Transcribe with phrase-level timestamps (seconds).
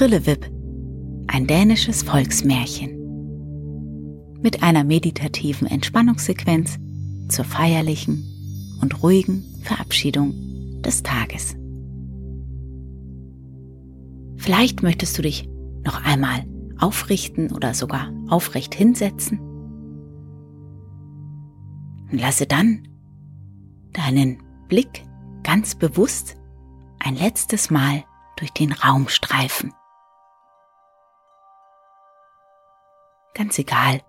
[0.00, 0.50] Trillewip,
[1.26, 2.96] ein dänisches Volksmärchen.
[4.40, 6.78] Mit einer meditativen Entspannungssequenz
[7.28, 8.24] zur feierlichen
[8.80, 10.32] und ruhigen Verabschiedung
[10.80, 11.54] des Tages.
[14.38, 15.50] Vielleicht möchtest du dich
[15.84, 16.46] noch einmal
[16.78, 19.38] aufrichten oder sogar aufrecht hinsetzen.
[22.10, 22.88] Und lasse dann
[23.92, 25.04] deinen Blick
[25.42, 26.38] ganz bewusst
[27.00, 28.04] ein letztes Mal
[28.38, 29.74] durch den Raum streifen.
[33.34, 34.02] Ganz egal,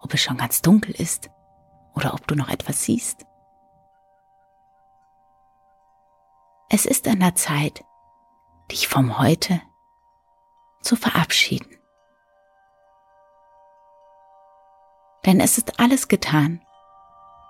[0.00, 1.30] ob es schon ganz dunkel ist
[1.94, 3.26] oder ob du noch etwas siehst.
[6.68, 7.84] Es ist an der Zeit,
[8.70, 9.60] dich vom Heute
[10.80, 11.76] zu verabschieden.
[15.24, 16.64] Denn es ist alles getan.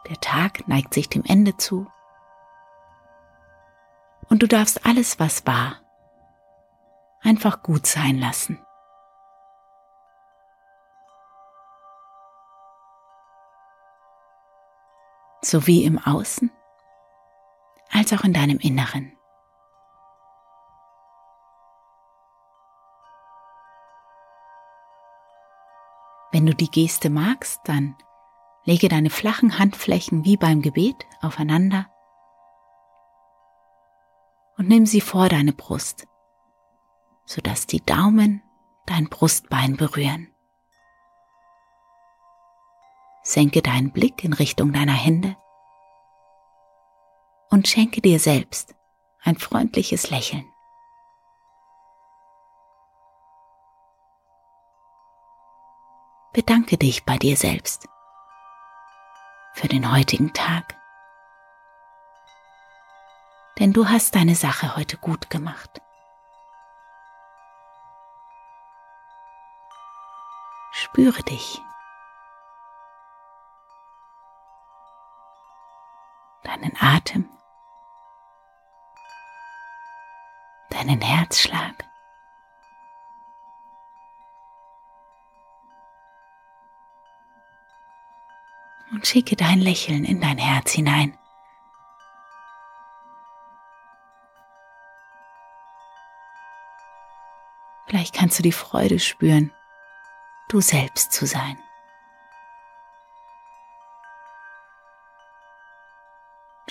[0.08, 1.86] Der Tag neigt sich dem Ende zu.
[4.28, 5.80] Und du darfst alles, was war,
[7.22, 8.58] einfach gut sein lassen.
[15.44, 16.50] Sowie im Außen
[17.90, 19.12] als auch in deinem Inneren.
[26.32, 27.94] Wenn du die Geste magst, dann
[28.64, 31.86] lege deine flachen Handflächen wie beim Gebet aufeinander
[34.56, 36.06] und nimm sie vor deine Brust,
[37.26, 38.42] sodass die Daumen
[38.86, 40.31] dein Brustbein berühren.
[43.22, 45.36] Senke deinen Blick in Richtung deiner Hände
[47.50, 48.74] und schenke dir selbst
[49.22, 50.52] ein freundliches Lächeln.
[56.32, 57.88] bedanke dich bei dir selbst
[59.54, 60.76] für den heutigen Tag.
[63.58, 65.82] Denn du hast deine Sache heute gut gemacht.
[70.72, 71.60] Spüre dich.
[76.44, 77.28] Deinen Atem.
[80.70, 81.84] Deinen Herzschlag.
[88.92, 91.16] und schicke dein Lächeln in dein Herz hinein.
[97.86, 99.52] Vielleicht kannst du die Freude spüren,
[100.48, 101.61] du selbst zu sein.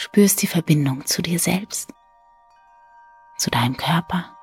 [0.01, 1.93] Spürst die Verbindung zu dir selbst,
[3.37, 4.35] zu deinem Körper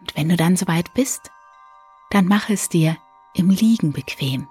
[0.00, 1.30] Und wenn du dann soweit bist,
[2.08, 2.96] dann mach es dir
[3.34, 4.48] im Liegen bequem.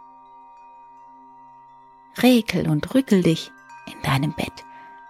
[2.21, 3.51] Rekel und rückel dich
[3.91, 4.63] in deinem Bett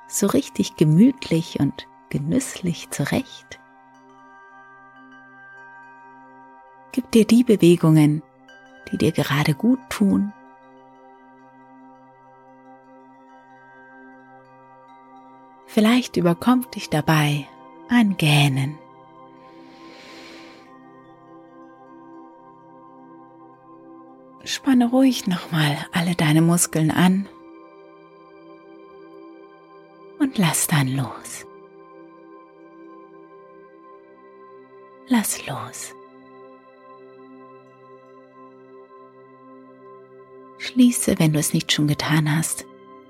[0.07, 3.59] so richtig gemütlich und genüsslich zurecht.
[6.93, 8.21] Gib dir die Bewegungen,
[8.91, 10.31] die dir gerade gut tun.
[15.65, 17.47] Vielleicht überkommt dich dabei
[17.89, 18.77] ein Gähnen.
[24.44, 27.27] Spanne ruhig nochmal alle deine Muskeln an
[30.19, 31.47] und lass dann los.
[35.07, 35.95] Lass los.
[40.63, 42.65] Schließe, wenn du es nicht schon getan hast,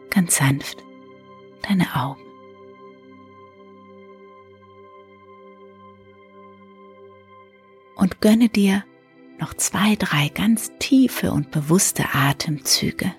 [0.09, 0.83] ganz sanft
[1.61, 2.19] deine Augen.
[7.95, 8.83] Und gönne dir
[9.39, 13.13] noch zwei, drei ganz tiefe und bewusste Atemzüge.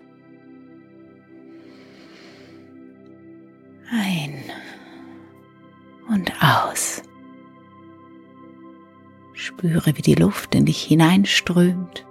[3.93, 4.35] Ein
[6.09, 7.03] und aus.
[9.33, 12.05] Spüre, wie die Luft in dich hineinströmt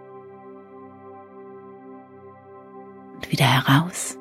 [3.33, 4.17] wieder heraus.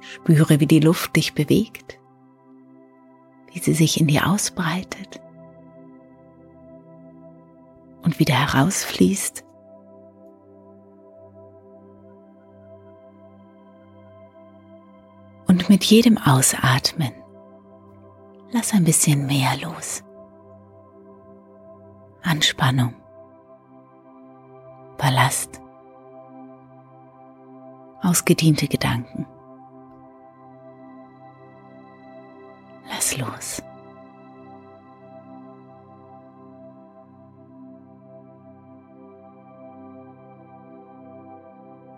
[0.00, 1.98] Spüre, wie die Luft dich bewegt,
[3.50, 5.22] wie sie sich in dir ausbreitet
[8.02, 9.42] und wieder herausfließt.
[15.46, 17.12] Und mit jedem Ausatmen
[18.50, 20.04] lass ein bisschen mehr los.
[22.22, 22.94] Anspannung,
[24.98, 25.61] Ballast,
[28.02, 29.26] ausgediente Gedanken.
[32.88, 33.62] Lass los.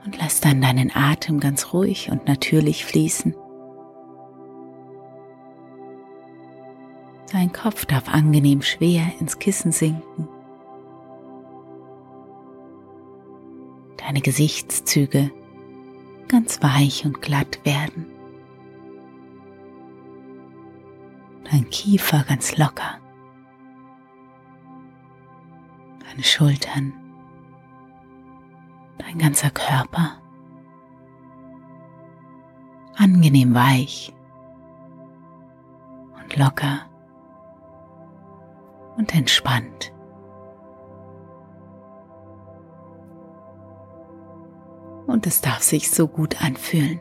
[0.04, 3.34] Und lass dann deinen Atem ganz ruhig und natürlich fließen.
[7.32, 10.28] Dein Kopf darf angenehm schwer ins Kissen sinken.
[13.96, 15.32] Deine Gesichtszüge
[16.28, 18.06] ganz weich und glatt werden.
[21.50, 22.98] Dein Kiefer ganz locker.
[26.08, 26.92] Deine Schultern.
[28.98, 30.20] Dein ganzer Körper.
[32.96, 34.12] Angenehm weich
[36.16, 36.88] und locker
[38.96, 39.93] und entspannt.
[45.14, 47.00] Und es darf sich so gut anfühlen.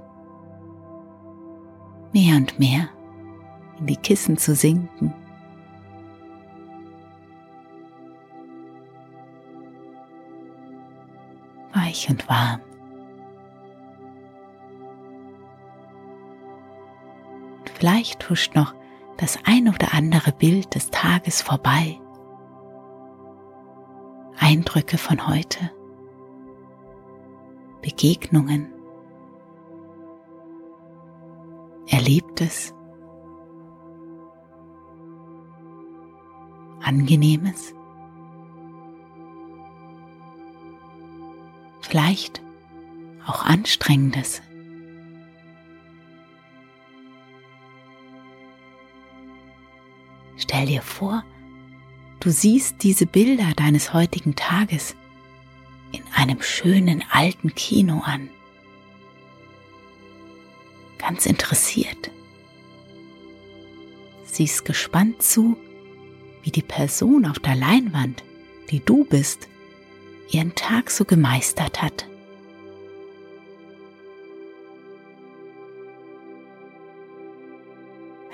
[2.11, 2.87] Mehr und mehr
[3.79, 5.11] in die Kissen zu sinken.
[11.73, 12.61] Weich und warm.
[17.57, 18.75] Und vielleicht huscht noch
[19.17, 21.99] das ein oder andere Bild des Tages vorbei.
[24.37, 25.71] Eindrücke von heute,
[27.95, 28.73] Begegnungen,
[31.87, 32.73] Erlebtes,
[36.81, 37.75] Angenehmes,
[41.81, 42.41] vielleicht
[43.27, 44.41] auch Anstrengendes.
[50.37, 51.23] Stell dir vor,
[52.19, 54.95] du siehst diese Bilder deines heutigen Tages
[55.93, 58.29] in einem schönen alten Kino an.
[60.97, 62.11] Ganz interessiert.
[64.25, 65.55] Siehst gespannt zu,
[66.41, 68.23] wie die Person auf der Leinwand,
[68.71, 69.47] die du bist,
[70.31, 72.07] ihren Tag so gemeistert hat.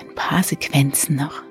[0.00, 1.42] Ein paar Sequenzen noch.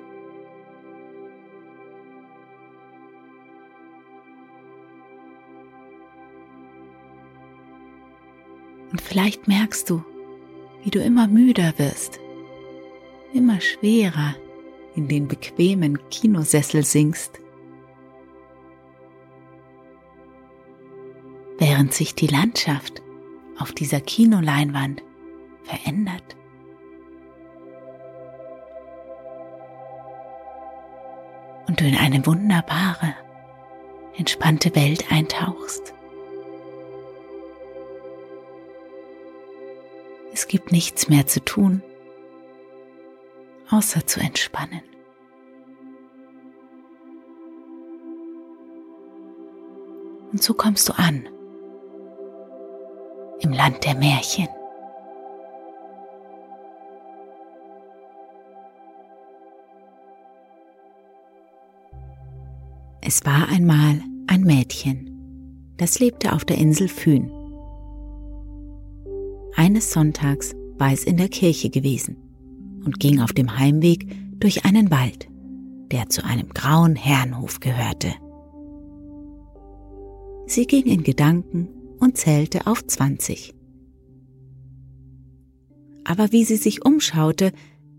[9.10, 10.04] Vielleicht merkst du,
[10.84, 12.20] wie du immer müder wirst,
[13.32, 14.36] immer schwerer
[14.94, 17.40] in den bequemen Kinosessel sinkst,
[21.58, 23.02] während sich die Landschaft
[23.58, 25.02] auf dieser Kinoleinwand
[25.64, 26.36] verändert.
[31.66, 33.16] Und du in eine wunderbare,
[34.16, 35.94] entspannte Welt eintauchst.
[40.32, 41.82] Es gibt nichts mehr zu tun,
[43.70, 44.82] außer zu entspannen.
[50.32, 51.28] Und so kommst du an
[53.40, 54.48] im Land der Märchen.
[63.00, 67.39] Es war einmal ein Mädchen, das lebte auf der Insel Fühn.
[69.56, 72.16] Eines Sonntags war es in der Kirche gewesen
[72.84, 74.06] und ging auf dem Heimweg
[74.38, 75.28] durch einen Wald,
[75.90, 78.14] der zu einem grauen Herrenhof gehörte.
[80.46, 81.68] Sie ging in Gedanken
[82.00, 83.54] und zählte auf 20.
[86.04, 87.52] Aber wie sie sich umschaute,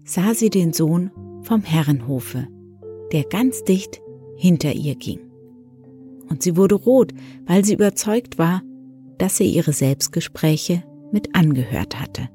[0.04, 1.12] sah sie den Sohn
[1.44, 2.48] vom Herrenhofe,
[3.12, 4.02] der ganz dicht
[4.36, 5.20] hinter ihr ging.
[6.30, 7.14] Und sie wurde rot,
[7.46, 8.64] weil sie überzeugt war,
[9.18, 12.30] dass er ihre Selbstgespräche mit angehört hatte.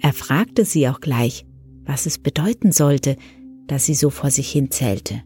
[0.00, 1.46] Er fragte sie auch gleich,
[1.84, 3.16] was es bedeuten sollte,
[3.66, 5.22] dass sie so vor sich hin zählte.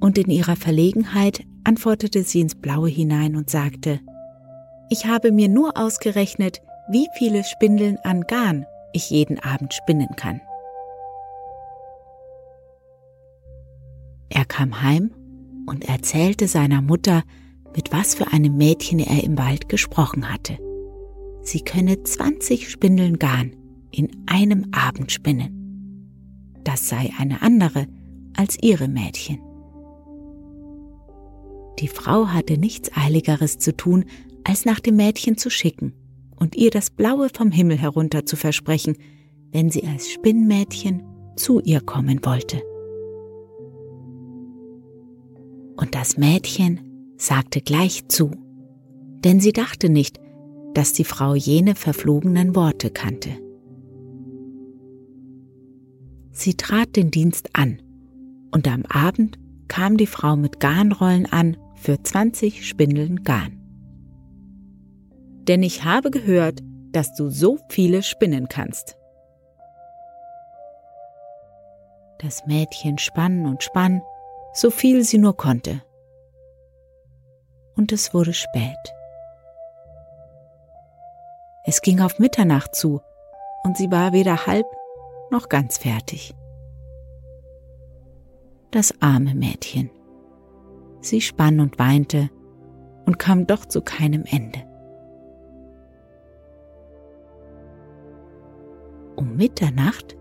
[0.00, 4.00] Und in ihrer Verlegenheit antwortete sie ins Blaue hinein und sagte,
[4.90, 6.60] ich habe mir nur ausgerechnet,
[6.90, 10.40] wie viele Spindeln an Garn ich jeden Abend spinnen kann.
[14.28, 15.12] Er kam heim
[15.66, 17.22] und erzählte seiner Mutter,
[17.74, 20.58] mit was für einem Mädchen er im Wald gesprochen hatte.
[21.42, 23.56] Sie könne 20 Spindeln Garn
[23.90, 25.58] in einem Abend spinnen.
[26.64, 27.86] Das sei eine andere
[28.36, 29.40] als ihre Mädchen.
[31.78, 34.04] Die Frau hatte nichts Eiligeres zu tun,
[34.44, 35.92] als nach dem Mädchen zu schicken
[36.36, 38.96] und ihr das Blaue vom Himmel herunter zu versprechen,
[39.50, 41.02] wenn sie als Spinnmädchen
[41.36, 42.62] zu ihr kommen wollte.
[45.76, 46.91] Und das Mädchen
[47.22, 48.32] sagte gleich zu,
[49.24, 50.18] denn sie dachte nicht,
[50.74, 53.30] dass die Frau jene verflogenen Worte kannte.
[56.32, 57.80] Sie trat den Dienst an,
[58.50, 59.38] und am Abend
[59.68, 63.60] kam die Frau mit Garnrollen an für 20 Spindeln Garn.
[65.46, 66.60] Denn ich habe gehört,
[66.90, 68.96] dass du so viele spinnen kannst.
[72.18, 74.02] Das Mädchen spann und spann,
[74.54, 75.82] so viel sie nur konnte.
[77.76, 78.92] Und es wurde spät.
[81.64, 83.00] Es ging auf Mitternacht zu,
[83.64, 84.66] und sie war weder halb
[85.30, 86.34] noch ganz fertig.
[88.70, 89.90] Das arme Mädchen.
[91.00, 92.30] Sie spann und weinte
[93.06, 94.60] und kam doch zu keinem Ende.
[99.16, 100.16] Um Mitternacht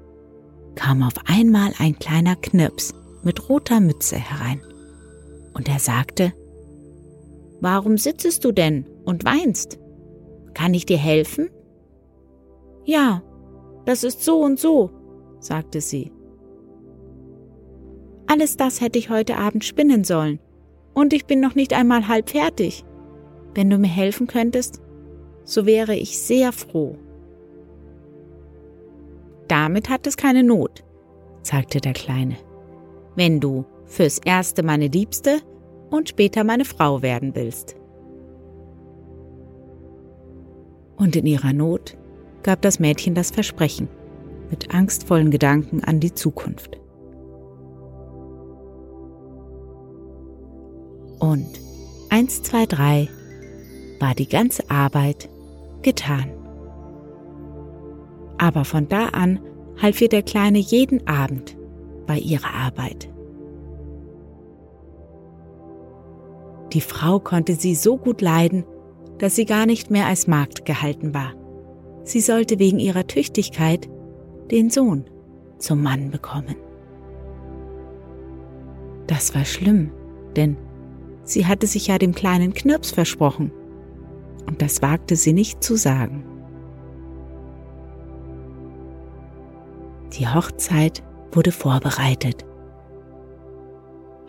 [0.76, 2.94] kam auf einmal ein kleiner Knirps
[3.24, 4.62] mit roter Mütze herein.
[5.54, 6.34] Und er sagte,
[7.62, 9.80] Warum sitzest du denn und weinst?
[10.56, 11.50] Kann ich dir helfen?
[12.84, 13.22] Ja,
[13.86, 14.90] das ist so und so,
[15.40, 16.12] sagte sie.
[18.26, 20.40] Alles das hätte ich heute Abend spinnen sollen,
[20.94, 22.84] und ich bin noch nicht einmal halb fertig.
[23.54, 24.82] Wenn du mir helfen könntest,
[25.44, 26.98] so wäre ich sehr froh.
[29.48, 30.84] Damit hat es keine Not,
[31.44, 32.38] sagte der Kleine.
[33.16, 35.40] Wenn du fürs Erste meine Liebste
[35.92, 37.76] und später meine Frau werden willst.
[40.96, 41.98] Und in ihrer Not
[42.44, 43.88] gab das Mädchen das Versprechen,
[44.50, 46.80] mit angstvollen Gedanken an die Zukunft.
[51.20, 51.60] Und
[52.10, 53.08] eins, zwei, drei
[54.00, 55.30] war die ganze Arbeit
[55.84, 56.32] getan.
[58.40, 59.40] Aber von da an
[59.82, 61.56] half ihr der Kleine jeden Abend
[62.08, 63.10] bei ihrer Arbeit.
[66.74, 68.64] Die Frau konnte sie so gut leiden,
[69.18, 71.34] dass sie gar nicht mehr als Magd gehalten war.
[72.04, 73.90] Sie sollte wegen ihrer Tüchtigkeit
[74.50, 75.06] den Sohn
[75.60, 76.56] zum Mann bekommen.
[79.08, 79.92] Das war schlimm,
[80.36, 80.58] denn
[81.24, 83.52] sie hatte sich ja dem kleinen Knirps versprochen,
[84.48, 86.26] und das wagte sie nicht zu sagen.
[90.14, 92.46] Die Hochzeit wurde vorbereitet.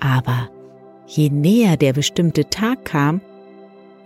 [0.01, 0.51] Aber
[1.17, 3.21] je näher der bestimmte Tag kam,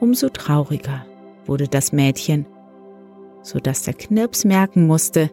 [0.01, 1.07] umso trauriger
[1.47, 2.47] wurde das Mädchen,
[3.43, 5.31] so dass der Knirps merken musste,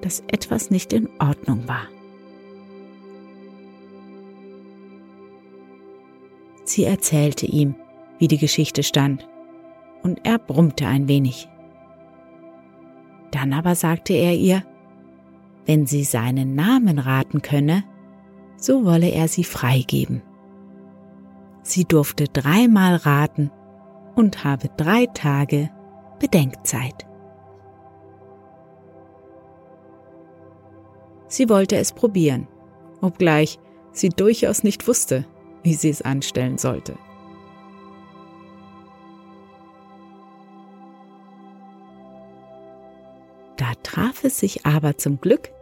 [0.00, 1.88] dass etwas nicht in Ordnung war.
[6.64, 7.74] Sie erzählte ihm,
[8.18, 9.28] wie die Geschichte stand,
[10.04, 11.48] und er brummte ein wenig.
[13.32, 14.62] Dann aber sagte er ihr,
[15.66, 17.84] wenn sie seinen Namen raten könne,
[18.56, 20.22] so wolle er sie freigeben.
[21.62, 23.50] Sie durfte dreimal raten
[24.14, 25.70] und habe drei Tage
[26.18, 27.06] Bedenkzeit.
[31.28, 32.46] Sie wollte es probieren,
[33.00, 33.58] obgleich
[33.92, 35.26] sie durchaus nicht wusste,
[35.62, 36.94] wie sie es anstellen sollte.
[43.56, 45.52] Da traf es sich aber zum Glück,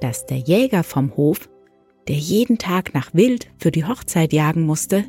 [0.00, 1.50] dass der Jäger vom Hof,
[2.08, 5.04] der jeden Tag nach Wild für die Hochzeit jagen musste,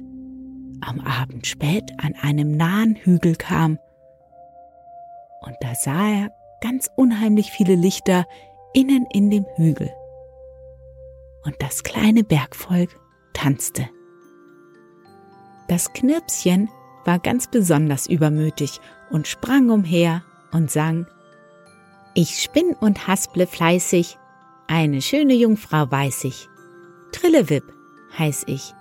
[0.81, 3.79] am Abend spät an einem nahen Hügel kam.
[5.41, 8.25] Und da sah er ganz unheimlich viele Lichter
[8.73, 9.91] innen in dem Hügel.
[11.43, 12.89] Und das kleine Bergvolk
[13.33, 13.89] tanzte.
[15.67, 16.69] Das Knirpschen
[17.05, 21.07] war ganz besonders übermütig und sprang umher und sang
[22.13, 24.17] Ich spinn und hasple fleißig,
[24.67, 26.47] eine schöne Jungfrau weiß ich.
[27.11, 27.63] Trillewip
[28.17, 28.73] heiß ich.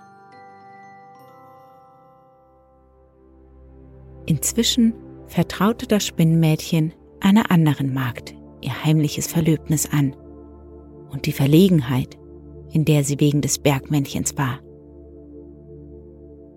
[4.25, 4.93] Inzwischen
[5.27, 10.15] vertraute das Spinnmädchen einer anderen Magd ihr heimliches Verlöbnis an
[11.09, 12.17] und die Verlegenheit,
[12.71, 14.59] in der sie wegen des Bergmännchens war.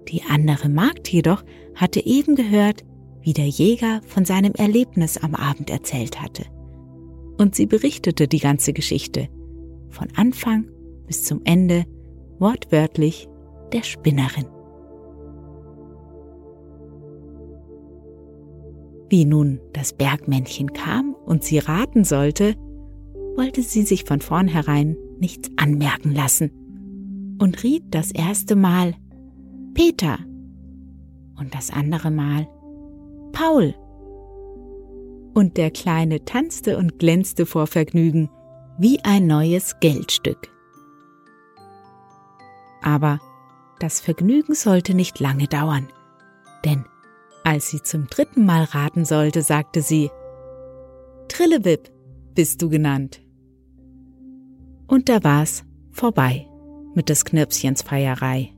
[0.08, 1.42] Die andere Magd jedoch
[1.74, 2.84] hatte eben gehört,
[3.22, 6.44] wie der Jäger von seinem Erlebnis am Abend erzählt hatte.
[7.38, 9.28] Und sie berichtete die ganze Geschichte,
[9.88, 10.70] von Anfang
[11.06, 11.84] bis zum Ende,
[12.38, 13.28] wortwörtlich
[13.72, 14.46] der Spinnerin.
[19.14, 22.56] Wie nun das Bergmännchen kam und sie raten sollte,
[23.36, 26.50] wollte sie sich von vornherein nichts anmerken lassen
[27.38, 28.94] und riet das erste Mal
[29.72, 30.18] Peter
[31.38, 32.48] und das andere Mal
[33.30, 33.76] Paul.
[35.32, 38.28] Und der Kleine tanzte und glänzte vor Vergnügen
[38.78, 40.50] wie ein neues Geldstück.
[42.82, 43.20] Aber
[43.78, 45.86] das Vergnügen sollte nicht lange dauern,
[46.64, 46.84] denn
[47.44, 50.10] als sie zum dritten Mal raten sollte, sagte sie,
[51.28, 51.90] Trillewip
[52.34, 53.22] bist du genannt.
[54.86, 56.48] Und da war's vorbei
[56.94, 58.52] mit des Knirpschens Feierei.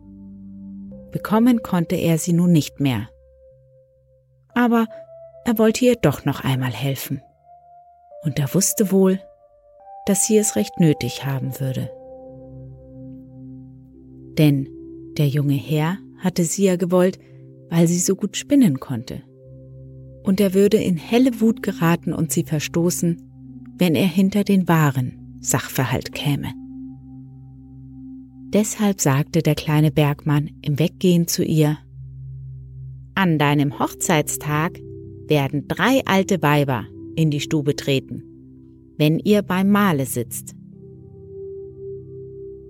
[1.10, 3.08] Bekommen konnte er sie nun nicht mehr.
[4.54, 4.86] Aber
[5.44, 7.22] er wollte ihr doch noch einmal helfen.
[8.24, 9.20] Und er wusste wohl,
[10.06, 11.90] dass sie es recht nötig haben würde.
[14.38, 14.68] Denn
[15.16, 17.18] der junge Herr hatte sie ja gewollt,
[17.70, 19.22] weil sie so gut spinnen konnte.
[20.22, 23.22] Und er würde in helle Wut geraten und sie verstoßen,
[23.78, 26.52] wenn er hinter den wahren Sachverhalt käme.
[28.52, 31.78] Deshalb sagte der kleine Bergmann im Weggehen zu ihr,
[33.14, 34.80] An deinem Hochzeitstag
[35.28, 38.22] werden drei alte Weiber in die Stube treten,
[38.96, 40.54] wenn ihr beim Mahle sitzt.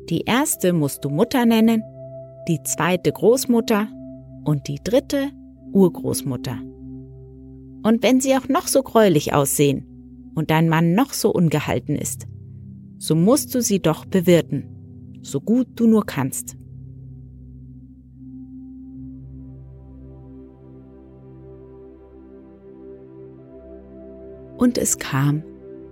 [0.08, 1.82] Die erste musst du Mutter nennen,
[2.48, 3.88] die zweite Großmutter
[4.46, 5.30] und die dritte
[5.72, 6.58] Urgroßmutter.
[7.82, 9.86] Und wenn sie auch noch so gräulich aussehen
[10.34, 12.26] und dein Mann noch so ungehalten ist,
[12.98, 14.72] so musst du sie doch bewirten
[15.26, 16.56] so gut du nur kannst.
[24.56, 25.42] Und es kam,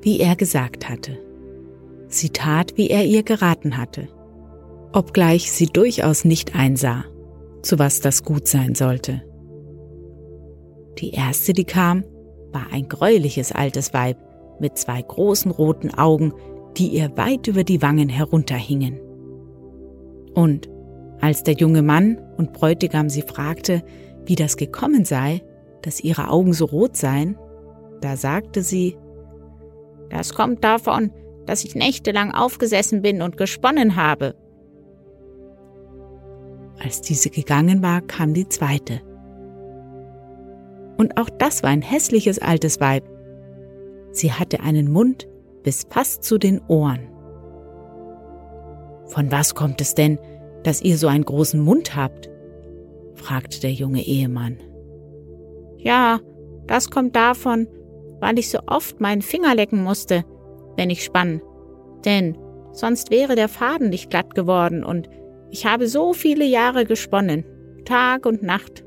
[0.00, 1.18] wie er gesagt hatte.
[2.08, 4.08] Sie tat, wie er ihr geraten hatte,
[4.92, 7.04] obgleich sie durchaus nicht einsah,
[7.64, 9.22] zu was das gut sein sollte.
[10.98, 12.04] Die erste, die kam,
[12.52, 14.16] war ein greuliches altes Weib
[14.60, 16.32] mit zwei großen roten Augen,
[16.76, 19.00] die ihr weit über die Wangen herunterhingen.
[20.34, 20.68] Und
[21.20, 23.82] als der junge Mann und Bräutigam sie fragte,
[24.26, 25.42] wie das gekommen sei,
[25.82, 27.36] dass ihre Augen so rot seien,
[28.00, 28.96] da sagte sie,
[30.10, 31.10] Das kommt davon,
[31.46, 34.34] dass ich nächtelang aufgesessen bin und gesponnen habe.
[36.82, 39.00] Als diese gegangen war, kam die zweite.
[40.96, 43.04] Und auch das war ein hässliches altes Weib.
[44.12, 45.28] Sie hatte einen Mund
[45.62, 47.08] bis fast zu den Ohren.
[49.06, 50.18] Von was kommt es denn,
[50.62, 52.30] dass ihr so einen großen Mund habt?
[53.14, 54.58] fragte der junge Ehemann.
[55.78, 56.20] Ja,
[56.66, 57.68] das kommt davon,
[58.20, 60.24] weil ich so oft meinen Finger lecken musste,
[60.76, 61.40] wenn ich spann.
[62.04, 62.36] Denn
[62.72, 65.08] sonst wäre der Faden nicht glatt geworden und
[65.54, 67.44] ich habe so viele Jahre gesponnen,
[67.84, 68.84] Tag und Nacht,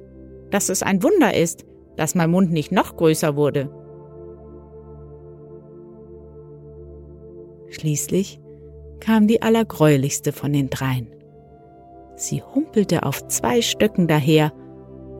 [0.52, 1.64] dass es ein Wunder ist,
[1.96, 3.72] dass mein Mund nicht noch größer wurde.
[7.70, 8.42] Schließlich
[9.00, 11.08] kam die allergräulichste von den dreien.
[12.18, 14.52] Sie humpelte auf zwei Stöcken daher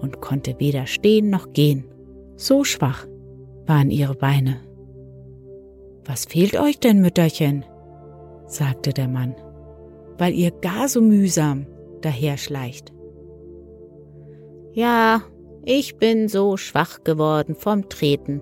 [0.02, 1.86] und konnte weder stehen noch gehen.
[2.36, 3.08] So schwach
[3.66, 4.58] waren ihre Beine.
[6.04, 7.64] Was fehlt euch denn, Mütterchen?
[8.48, 9.34] sagte der Mann,
[10.18, 11.68] weil ihr gar so mühsam
[12.02, 12.94] daherschleicht.
[14.74, 15.24] Ja,
[15.66, 18.42] ich bin so schwach geworden vom Treten.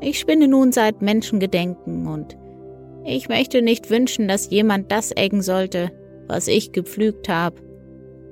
[0.00, 2.36] Ich spinne nun seit Menschengedenken und
[3.04, 5.90] ich möchte nicht wünschen, dass jemand das eggen sollte,
[6.28, 7.60] was ich gepflügt habe,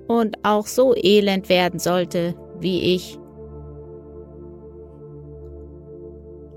[0.06, 3.18] und auch so elend werden sollte wie ich.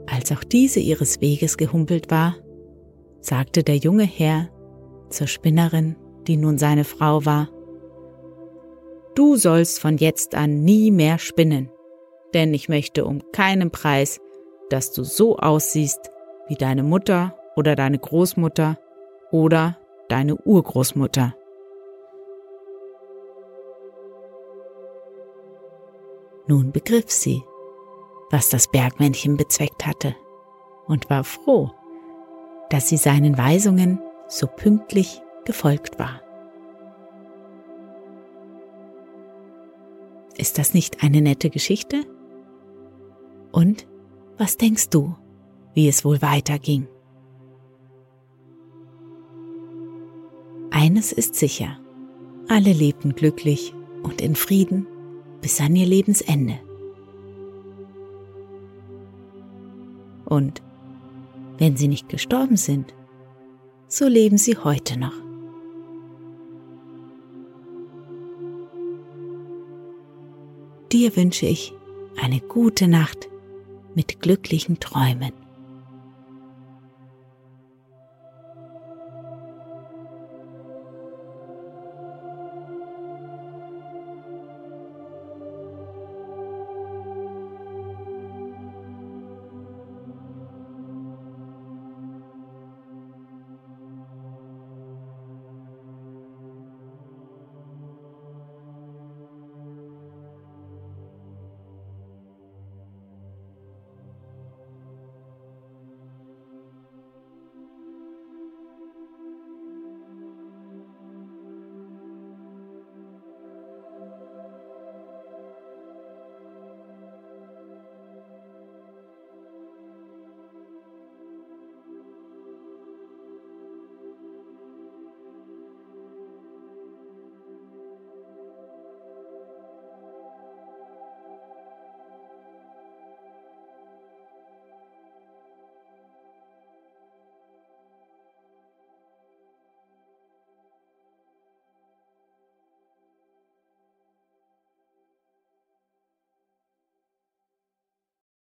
[0.05, 2.35] Als auch diese ihres Weges gehumpelt war,
[3.21, 4.49] sagte der junge Herr
[5.09, 5.95] zur Spinnerin,
[6.27, 7.49] die nun seine Frau war,
[9.15, 11.69] Du sollst von jetzt an nie mehr spinnen,
[12.33, 14.19] denn ich möchte um keinen Preis,
[14.69, 16.09] dass du so aussiehst
[16.47, 18.79] wie deine Mutter oder deine Großmutter
[19.31, 19.77] oder
[20.09, 21.35] deine Urgroßmutter.
[26.47, 27.43] Nun begriff sie,
[28.31, 30.15] was das Bergmännchen bezweckt hatte
[30.87, 31.69] und war froh,
[32.71, 36.21] dass sie seinen Weisungen so pünktlich gefolgt war.
[40.37, 42.03] Ist das nicht eine nette Geschichte?
[43.51, 43.87] Und
[44.37, 45.15] was denkst du,
[45.73, 46.87] wie es wohl weiterging?
[50.71, 51.77] Eines ist sicher,
[52.47, 54.87] alle lebten glücklich und in Frieden
[55.41, 56.59] bis an ihr Lebensende.
[60.25, 60.63] Und
[61.59, 62.93] wenn sie nicht gestorben sind,
[63.87, 65.13] so leben sie heute noch.
[70.93, 71.73] Dir wünsche ich
[72.21, 73.27] eine gute Nacht
[73.95, 75.42] mit glücklichen Träumen.